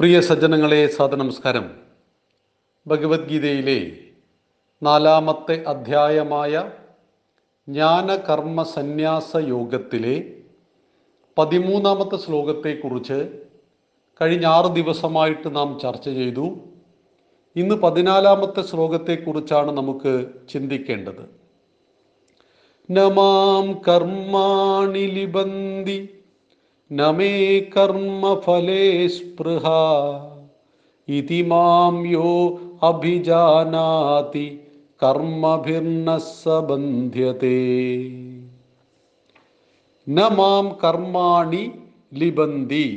[0.00, 1.70] പ്രിയ സജ്ജനങ്ങളെ സാദനമസ്കാരം.
[2.86, 3.96] ഭഗവത്ഗീതയിലെ
[4.82, 6.70] നാലാമത്തെ അധ്യായമായ
[7.68, 10.32] ജ്ഞാനകർമ്മ സന്യാസ യോഗത്തിലെ
[11.38, 13.42] പതിമൂന്നാമത്തെ ശ്ലോകത്തെക്കുറിച്ച്
[14.22, 16.58] കഴിഞ്ഞ ആറ് ദിവസമായിട്ട് നാം ചർച്ച ചെയ്തു.
[17.56, 21.30] ഇന്ന് പതിനാലാമത്തെ ശ്ലോകത്തെക്കുറിച്ചാണ് നമുക്ക് ചിന്തിക്കേണ്ടത്.
[22.90, 26.19] നമാം കർമാണി ലിബന്തി
[26.90, 27.34] നമേ
[27.74, 28.84] കർമ്മഫലേ
[29.16, 29.66] സ്പൃഹ
[31.08, 32.30] ഇതി മാം യോ
[32.88, 34.46] അഭിജാനാതി
[35.00, 37.60] കർമ്മഭിർന സബന്ധ്യത്തെ
[40.06, 41.62] ന മാം കർമാണി
[42.22, 42.88] ലിബന്തി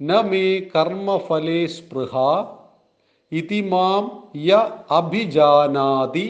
[0.00, 0.44] ന മേ
[0.76, 2.14] കർമ്മഫലേ സ്പൃഹ
[3.32, 4.06] ഇതി മാം
[4.44, 4.62] യ
[5.00, 6.26] അഭിജാനാതി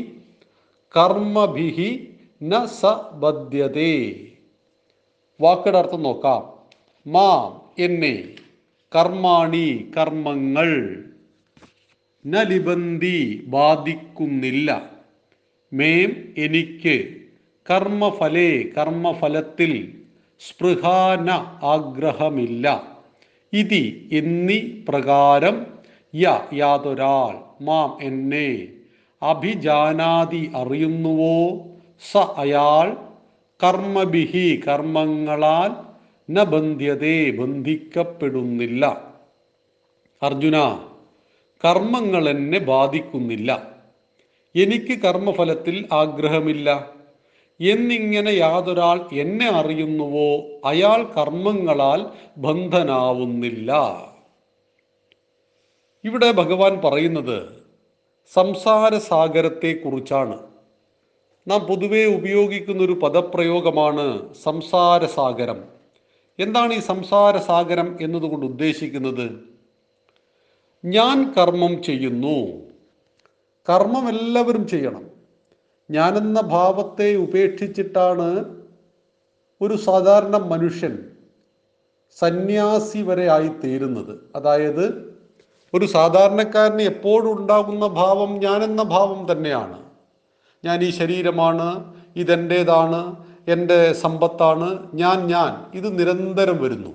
[0.94, 1.92] കർമ്മഭിഹി
[2.50, 3.94] ന സബദ്ധ്യതേ
[5.40, 6.42] വാക്കുകളുടെ അർത്ഥം നോക്കാം.
[7.06, 8.24] മാം എന്നെ
[8.94, 10.70] കർമാണി കർമ്മങ്ങൾ
[12.26, 14.90] നലിബന്ധി ബാധിക്കുന്നില്ല.
[15.72, 16.96] മേം എനിക്ക്
[17.70, 20.02] കർമ്മഫലേ കർമ്മഫലത്തിൽ
[20.38, 21.30] സ്പൃഹാന
[21.62, 22.66] ആഗ്രഹമില്ല.
[23.52, 25.66] ഇതി എന്നീ പ്രകാരം
[26.14, 28.68] യ യാതൊരാൾ മാം എന്നെ
[29.22, 31.38] അഭിജാനാതി അറിയുന്നുവോ?
[32.12, 32.96] സ അയാൾ
[33.62, 35.85] കർമ്മബിഹി കർമ്മങ്ങളാൽ
[36.30, 36.42] ന
[37.30, 39.14] ബന്ധിക്കപ്പെടുന്നില്ല.
[40.22, 40.60] അർജുന
[41.64, 43.76] കർമ്മങ്ങൾ എന്നെ ബാധിക്കുന്നില്ല.
[44.54, 46.90] എനിക്ക് കർമ്മഫലത്തിൽ ആഗ്രഹമില്ല.
[47.60, 50.36] എന്നിങ്ങനെ യാതൊരാൾ എന്നെ അറിയുന്നുവോ?
[50.64, 52.06] അയാൾ കർമ്മങ്ങളാൽ
[52.38, 53.72] ബന്ധനാവുന്നില്ല.
[56.04, 57.48] ഇവിടെ ഭഗവാൻ പറയുന്നത്
[58.32, 60.38] സംസാര സാഗരത്തെ കുറിച്ചാണ്
[61.48, 65.75] നാം പൊതുവെ ഉപയോഗിക്കുന്ന ഒരു പദപ്രയോഗമാണ് സംസാര സാഗരം
[66.38, 69.30] എന്താണ് ഈ സംസാര സാഗരം എന്നതുകൊണ്ട് ഉദ്ദേശിക്കുന്നത്?
[70.84, 72.52] ഞാൻ കർമ്മം ചെയ്യുന്നു.
[73.68, 75.10] കർമ്മം എല്ലാവരും ചെയ്യണം.
[75.90, 78.56] ഞാനെന്ന ഭാവത്തെ ഉപേക്ഷിച്ചിട്ടാണ്
[79.60, 81.10] ഒരു സാധാരണ മനുഷ്യൻ
[82.18, 84.18] സന്യാസി വരെ ആയി തീരുന്നത്.
[84.36, 85.16] അതായത്
[85.74, 89.82] ഒരു സാധാരണക്കാരന് എപ്പോഴും ഉണ്ടാകുന്ന ഭാവം ഞാനെന്ന ഭാവം തന്നെയാണ്.
[90.64, 95.76] ഞാൻ ഈ ശരീരമാണ് ഇതെന്റേതാണ് എന്റെ സമ്പത്താണ് ഞാൻ ഞാൻ.
[95.76, 96.88] ഇത് നിരന്തരം വരുന്നു.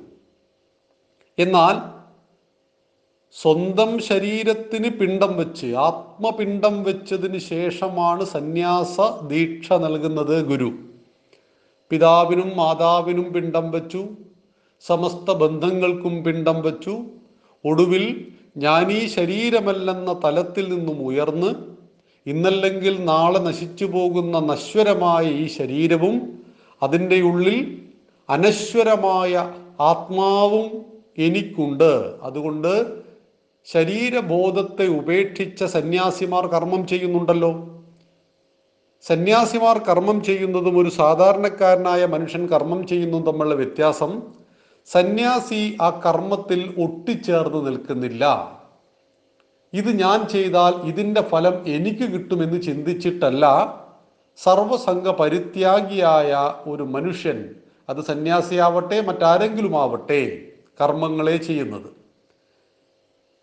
[1.39, 2.01] എന്നാൽ
[3.41, 10.73] സ്വന്തം ശരീരത്തിന് പിണ്ടം വെച്ച് ആത്മപിണ്ടം വെച്ചതിന് ശേഷമാണ് സന്യാസ ദീക്ഷ നൽകുന്നത് ഗുരു.
[11.89, 14.07] പിതാവിനും മാതാവിനും പിണ്ടം വെച്ചു
[14.81, 17.01] സമസ്ത ബന്ധങ്ങൾക്കും പിണ്ടം വെച്ചു.
[17.65, 21.55] ഒടുവിൽ ഞാനീ ശരീരമല്ലെന്ന തലത്തിൽ നിന്നും ഉയർന്ന്
[22.25, 26.40] ഇന്നല്ലെങ്കിൽ നാളെ നശിച്ചു പോകുന്ന നശ്വരമായ ഈ ശരീരവും
[26.81, 27.57] അതിന്റെ ഉള്ളിൽ
[28.29, 30.85] അനശ്വരമായ ആത്മാവും
[31.17, 32.19] എനിക്കുണ്ട്.
[32.23, 33.01] അതുകൊണ്ട്
[33.65, 37.51] ശരീരബോധത്തെ ഉപേക്ഷിച്ച സന്യാസിമാർ കർമ്മം ചെയ്യുന്നുണ്ടല്ലോ.
[39.01, 44.21] സന്യാസിമാർ കർമ്മം ചെയ്യുന്നതും ഒരു സാധാരണക്കാരനായ മനുഷ്യൻ കർമ്മം ചെയ്യുന്നതും തമ്മിലുള്ള വ്യത്യാസം
[44.85, 48.23] സന്യാസി ആ കർമ്മത്തിൽ ഒട്ടിച്ചേർന്ന് നിൽക്കുന്നില്ല.
[49.73, 53.45] ഇത് ഞാൻ ചെയ്താൽ ഇതിന്റെ ഫലം എനിക്ക് കിട്ടുമെന്ന് ചിന്തിച്ചിട്ടല്ല
[54.37, 57.55] സർവസംഘ പരിത്യാഗിയായ ഒരു മനുഷ്യൻ
[57.89, 60.47] അത് സന്യാസിയാവട്ടെ മറ്റാരെങ്കിലും ആവട്ടെ
[60.81, 62.01] കർമ്മങ്ങളെ ചെയ്യുന്നത്.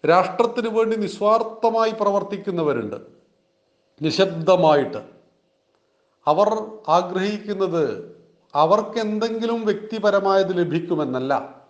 [0.06, 2.96] രാഷ്ട്രത്തിന് വേണ്ടി നിസ്വാർത്ഥമായി പ്രവർത്തിക്കുന്നവരുണ്ട്.
[4.02, 4.98] നിശബ്ദമായിട്ട്.
[6.26, 6.48] അവർ
[6.88, 8.16] ആഗ്രഹിക്കുന്നത്
[8.54, 11.62] അവർക്ക് എന്തെങ്കിലും വ്യക്തിപരമായത് ലഭിക്കുമെന്നല്ല.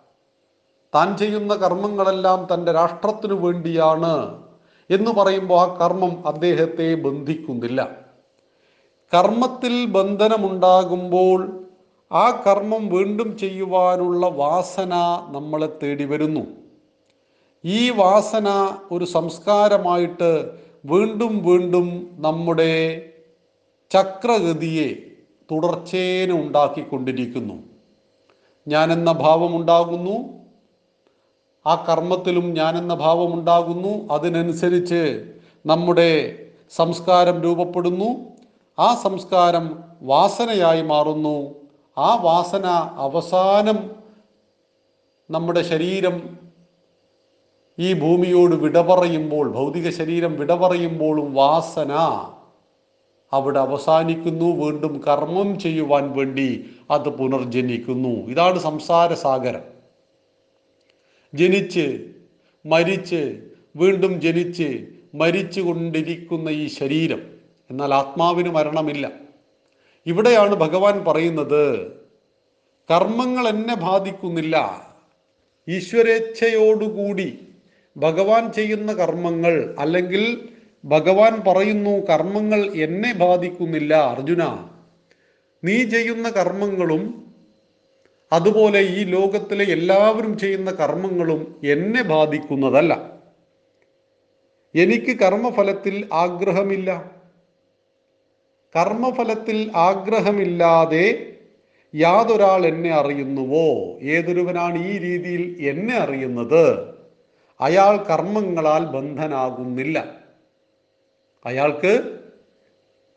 [0.95, 4.43] താൻ ചെയ്യുന്ന കർമ്മങ്ങളെല്ലാം തന്റെ രാഷ്ട്രത്തിനു വേണ്ടിയാണ്
[4.89, 8.08] എന്ന് പറയുമ്പോൾ ആ കർമ്മം അദ്ദേഹത്തെ ബന്ധിക്കുന്നില്ല.
[9.13, 11.67] കർമ്മത്തിൽ ബന്ധനമുണ്ടാകുമ്പോൾ
[12.11, 14.93] ആ കർമ്മം വീണ്ടും ചെയ്യുവാനുള്ള വാസന
[15.31, 16.47] നമ്മളെ തേടി വരുന്നു.
[17.65, 18.47] ഈ വാസന
[18.91, 20.51] ഒരു സംസ്കാരമായിട്ട്
[20.85, 23.01] വീണ്ടും വീണ്ടും നമ്മുടെ
[23.91, 24.89] ചക്രഗതിയെ
[25.51, 27.53] തുടർച്ചേന ഉണ്ടാക്കിക്കൊണ്ടിരിക്കുന്നു.
[28.67, 30.39] ഞാനെന്ന ഭാവം ഉണ്ടാകുന്നു
[31.67, 35.25] ആ കർമ്മത്തിലും ഞാനെന്ന ഭാവം ഉണ്ടാകുന്നു അതിനനുസരിച്ച്
[35.65, 36.11] നമ്മുടെ
[36.71, 38.38] സംസ്കാരം രൂപപ്പെടുന്നു.
[38.79, 41.55] ആ സംസ്കാരം വാസനയായി മാറുന്നു.
[41.97, 42.65] ആ വാസന
[42.95, 43.95] അവസാനം
[45.31, 46.37] നമ്മുടെ ശരീരം
[47.79, 51.91] ഈ ഭൂമിയോട് വിട പറയുമ്പോൾ ഭൗതിക ശരീരം വിട പറയുമ്പോഴും വാസന
[53.33, 54.45] അവിടെ അവസാനിക്കുന്നു.
[54.45, 58.09] വീണ്ടും കർമ്മം ചെയ്യുവാൻ വേണ്ടി അത് പുനർജനിക്കുന്നു.
[58.09, 59.61] ഇതാണ് സംസാര സാഗരം.
[61.33, 62.07] ജനിച്ച്
[62.65, 63.41] മരിച്ച്
[63.75, 67.38] വീണ്ടും ജനിച്ച് മരിച്ചു കൊണ്ടിരിക്കുന്ന ഈ ശരീരം.
[67.69, 69.11] എന്നാൽ ആത്മാവിന് മരണമില്ല.
[70.05, 71.91] ഇവിടെയാണ് ഭഗവാൻ പറയുന്നത്
[72.91, 74.87] കർമ്മങ്ങൾ എന്നെ ബാധിക്കുന്നില്ല.
[75.67, 77.47] ഈശ്വരേച്ഛയോടുകൂടി
[77.97, 80.49] ഭഗവാൻ ചെയ്യുന്ന കർമ്മങ്ങൾ അല്ലെങ്കിൽ
[80.85, 83.93] ഭഗവാൻ പറയുന്നു കർമ്മങ്ങൾ എന്നെ ബാധിക്കുന്നില്ല.
[83.93, 84.69] അർജുന
[85.63, 87.33] നീ ചെയ്യുന്ന കർമ്മങ്ങളും
[88.31, 93.19] അതുപോലെ ഈ ലോകത്തിലെ എല്ലാവരും ചെയ്യുന്ന കർമ്മങ്ങളും എന്നെ ബാധിക്കുന്നതല്ല.
[94.75, 97.18] എനിക്ക് കർമ്മഫലത്തിൽ ആഗ്രഹമില്ല.
[98.75, 101.35] കർമ്മഫലത്തിൽ ആഗ്രഹമില്ലാതെ
[101.95, 103.99] യാതൊരാൾ എന്നെ അറിയുന്നുവോ?
[104.01, 106.95] ഏതൊരുവനാണ് ഈ രീതിയിൽ എന്നെ അറിയുന്നത്?
[107.61, 110.21] അയാൾ കർമ്മങ്ങളാൽ ബന്ധനാകുന്നില്ല.
[111.45, 112.19] അയാൾക്ക്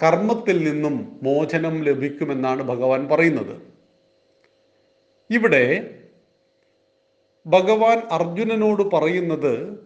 [0.02, 3.62] കർമ്മത്തിൽ നിന്നും മോചനം ലഭിക്കുമെന്നാണ് ഭഗവാൻ പറയുന്നത്.
[5.30, 5.94] ഇവിടെ
[7.46, 9.80] ഭഗവാൻ അർജുനനോട് പറയുന്നത്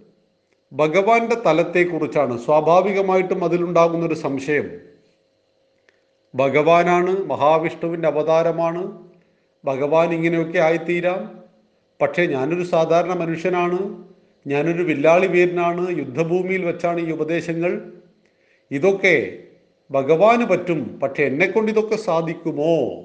[0.73, 2.45] ഭഗവാന്റെ തലത്തെക്കുറിച്ചാണ്.
[2.45, 4.96] സ്വാഭാവികമായിട്ടും അതിലുണ്ടാകുന്നൊരു സംശയം.
[6.35, 9.09] ഭഗവാനാണ് മഹാവിഷ്ണുവിന്റെ അവതാരമാണ്.
[9.65, 11.41] ഭഗവാൻ ഇങ്ങനെയൊക്കെ ആയിത്തീരാം.
[12.03, 14.07] പക്ഷേ ഞാനൊരു സാധാരണ മനുഷ്യനാണ്.
[14.47, 15.99] ഞാനൊരു വില്ലാളി വീരനാണ്.
[15.99, 17.91] യുദ്ധഭൂമിയിൽ വെച്ചാണ് ഈ ഉപദേശങ്ങൾ.
[18.71, 19.39] ഇതൊക്കെ
[19.91, 21.01] ഭഗവാന് പറ്റും.
[21.03, 23.03] പക്ഷെ എന്നെക്കൊണ്ട് ഇതൊക്കെ സാധിക്കുമോ?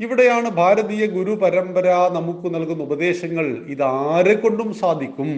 [0.00, 3.46] ഇവിടെയാണ് ഭാരതീയ ഗുരു പരമ്പര നമുക്ക് നൽകുന്ന ഉപദേശങ്ങൾ.
[3.68, 5.30] ഇതാരെ കൊണ്ടും സാധിക്കും?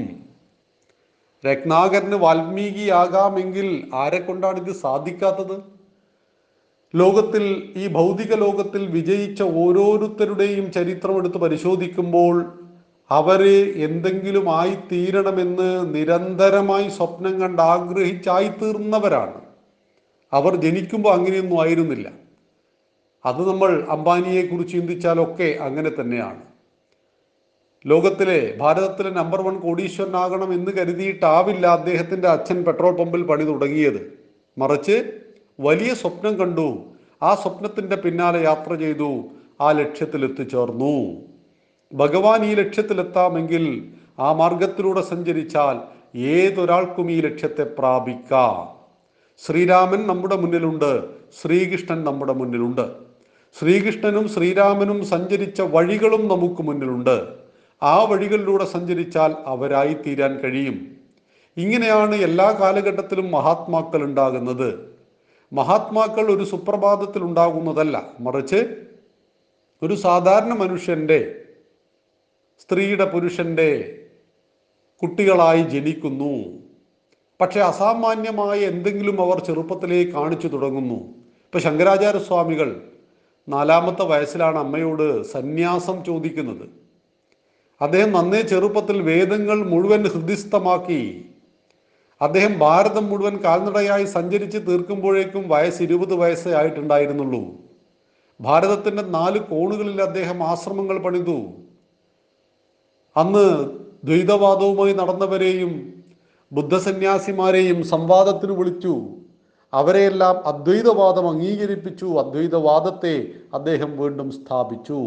[1.46, 5.75] രത്നാകരന് വാൽമീകിയാകാമെങ്കിൽ ആരെ കൊണ്ടാണ് ഇത് സാധിക്കാത്തത്?
[6.96, 12.58] ലോകത്തിൽ ഈ ഭൗതിക ലോകത്തിൽ വിജയിച്ച ഓരോരുത്തരുടെയും ചരിത്രം എടുത്ത് പരിശോധിക്കുമ്പോൾ
[13.10, 19.40] അവരെ എന്തെങ്കിലും ആയിത്തീരണമെന്ന് നിരന്തരമായി സ്വപ്നം കണ്ട് ആഗ്രഹിച്ചായിത്തീർന്നവരാണ്.
[20.32, 22.12] അവർ ജനിക്കുമ്പോൾ അങ്ങനെയൊന്നും ആയിരുന്നില്ല.
[23.26, 26.42] അത് നമ്മൾ അംബാനിയെ കുറിച്ച് ചിന്തിച്ചാലൊക്കെ അങ്ങനെ തന്നെയാണ്.
[27.87, 34.19] ലോകത്തിലെ ഭാരതത്തിലെ നമ്പർ വൺ കോടീശ്വരനാകണം എന്ന് കരുതിയിട്ടാവില്ല അദ്ദേഹത്തിന്റെ അച്ഛൻ പെട്രോൾ പമ്പിൽ പണി തുടങ്ങിയത്.
[34.58, 35.25] മറിച്ച്
[35.61, 36.79] വലിയ സ്വപ്നം കണ്ടു.
[37.23, 39.25] ആ സ്വപ്നത്തിന്റെ പിന്നാലെ യാത്ര ചെയ്തു.
[39.61, 41.14] ആ ലക്ഷ്യത്തിൽ എത്തിച്ചേർന്നു
[41.94, 43.88] ഭഗവാൻ ഈ ലക്ഷ്യത്തിലെത്താമെങ്കിൽ
[44.19, 45.79] ആ മാർഗത്തിലൂടെ സഞ്ചരിച്ചാൽ
[46.19, 48.76] ഏതൊരാൾക്കും ഈ ലക്ഷ്യത്തെ പ്രാപിക്കാം.
[49.47, 51.05] ശ്രീരാമൻ നമ്മുടെ മുന്നിലുണ്ട്.
[51.43, 52.88] ശ്രീകൃഷ്ണൻ നമ്മുടെ മുന്നിലുണ്ട്.
[53.61, 57.29] ശ്രീകൃഷ്ണനും ശ്രീരാമനും സഞ്ചരിച്ച വഴികളും നമുക്ക് മുന്നിലുണ്ട്.
[57.82, 60.97] ആ വഴികളിലൂടെ സഞ്ചരിച്ചാൽ അവരായി തീരാൻ കഴിയും.
[61.56, 64.95] ഇങ്ങനെയാണ് എല്ലാ കാലഘട്ടത്തിലും മഹാത്മാക്കൾ ഉണ്ടാകുന്നത്.
[65.52, 68.12] മഹാത്മാക്കൾ ഒരു സുപ്രഭാതത്തിൽ ഉണ്ടാകുന്നതല്ല.
[68.20, 68.76] മറിച്ച്
[69.82, 71.43] ഒരു സാധാരണ മനുഷ്യന്റെ
[72.60, 73.98] സ്ത്രീയുടെ പുരുഷന്റെ
[75.02, 76.58] കുട്ടികളായി ജനിക്കുന്നു.
[77.40, 80.94] പക്ഷെ അസാമാന്യമായ എന്തെങ്കിലും അവർ ചെറുപ്പത്തിലേ കാണിച്ചു തുടങ്ങുന്നു.
[80.94, 82.88] ഇപ്പം ശങ്കരാചാര്യ സ്വാമികൾ
[83.49, 86.69] നാലാമത്തെ വയസ്സിലാണ് അമ്മയോട് സന്യാസം ചോദിക്കുന്നത്.
[87.81, 91.31] അദ്ദേഹം നന്നേ ചെറുപ്പത്തിൽ വേദങ്ങൾ മുഴുവൻ ഹൃദിസ്ഥമാക്കി
[92.20, 97.40] അദ്ദേഹം ഭാരതം മുഴുവൻ കാൽനടയായി സഞ്ചരിച്ച് തീർക്കുമ്പോഴേക്കും വയസ്സ് ഇരുപത് വയസ്സേ ആയിട്ടുണ്ടായിരുന്നുള്ളൂ.
[98.40, 101.46] ഭാരതത്തിന്റെ നാല് കോണുകളിൽ അദ്ദേഹം ആശ്രമങ്ങൾ പണിതു.
[103.16, 103.70] അന്ന്
[104.04, 106.04] ദ്വൈതവാദവുമായി നടന്നവരെയും
[106.52, 109.00] ബുദ്ധസന്യാസിമാരെയും സംവാദത്തിന് വിളിച്ചു.
[109.74, 112.06] അവരെയെല്ലാം അദ്വൈതവാദം അംഗീകരിപ്പിച്ചു.
[112.06, 115.06] അദ്വൈതവാദത്തെ അദ്ദേഹം വീണ്ടും സ്ഥാപിച്ചു.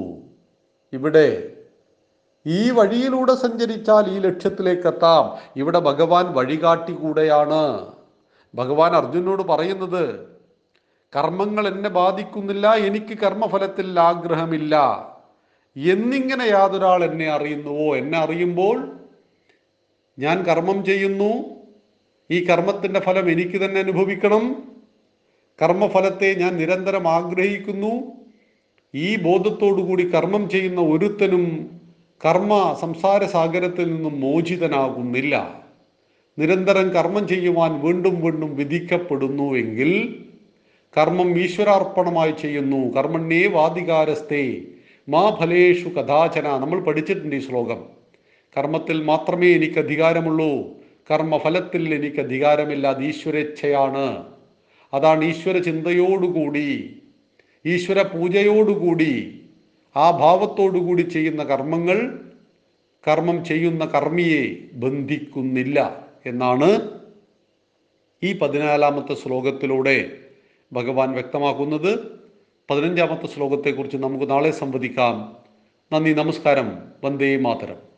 [0.94, 1.53] ഇവിടെ
[2.47, 7.91] ഈ വഴിയിലൂടെ സഞ്ചരിച്ചാൽ ഈ ലക്ഷ്യത്തിലേക്ക് എത്താം ഇവിടെ ഭഗവാൻ വഴികാട്ടി കൂടെയാണ്.
[8.56, 10.27] ഭഗവാൻ അർജുനോട് പറയുന്നത്
[11.15, 14.75] കർമ്മങ്ങൾ എന്നെ ബാധിക്കുന്നില്ല എനിക്ക് കർമ്മഫലത്തിൽ ആഗ്രഹമില്ല.
[15.77, 17.95] എന്നിങ്ങനെ യാതൊരാൾ എന്നെ അറിയുന്നുവോ?
[17.95, 19.00] എന്നെ അറിയുമ്പോൾ
[20.19, 21.44] ഞാൻ കർമ്മം ചെയ്യുന്നു.
[22.31, 24.73] ഈ കർമ്മത്തിന്റെ ഫലം എനിക്ക് തന്നെ അനുഭവിക്കണം.
[25.61, 28.11] കർമ്മഫലത്തെ ഞാൻ നിരന്തരം ആഗ്രഹിക്കുന്നു.
[28.95, 31.79] ഈ ബോധത്തോടു കൂടി കർമ്മം ചെയ്യുന്ന ഒരുത്തനും
[32.26, 35.64] കർമ്മ സംസാര സാഗരത്തിൽ നിന്നും മോചിതനാകുന്നില്ല.
[36.40, 40.23] നിരന്തരം കർമ്മം ചെയ്യുവാൻ വീണ്ടും വീണ്ടും വിധിക്കപ്പെടുന്നുവെങ്കിൽ
[40.97, 42.94] കർമ്മം ഈശ്വരാർപ്പണമായി ചെയ്യുന്നു.
[42.94, 44.61] കർമ്മണ്യേ വാദികാരസ്ഥേ
[45.09, 46.57] മാ ഫലേഷു കഥാചന.
[46.57, 47.85] നമ്മൾ പഠിച്ചിട്ടുണ്ട് ഈ ശ്ലോകം.
[48.57, 50.80] കർമ്മത്തിൽ മാത്രമേ എനിക്ക് അധികാരമുള്ളൂ.
[51.11, 54.23] കർമ്മഫലത്തിൽ എനിക്ക് അധികാരമില്ല അത് ഈശ്വരേച്ഛയാണ്.
[54.94, 57.02] അതാണ് ഈശ്വര ചിന്തയോടുകൂടി
[57.66, 59.39] ഈശ്വര പൂജയോടുകൂടി
[59.99, 62.21] ആ ഭാവത്തോടുകൂടി ചെയ്യുന്ന കർമ്മങ്ങൾ
[63.07, 66.99] കർമ്മം ചെയ്യുന്ന കർമ്മിയെ ബന്ധിക്കുന്നില്ല എന്നാണ്
[68.23, 70.18] ഈ പതിനാലാമത്തെ ശ്ലോകത്തിലൂടെ
[70.73, 72.19] ഭഗവാൻ വ്യക്തമാക്കുന്നത്.
[72.69, 75.35] പതിനഞ്ചാമത്തെ ശ്ലോകത്തെക്കുറിച്ച് നമുക്ക് നാളെ സംവദിക്കാം.
[75.94, 76.79] നന്ദി നമസ്കാരം.
[77.03, 77.89] വന്ദേ മാതരം.